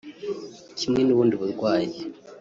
[0.77, 1.89] Kimwe n’ubundi burwayi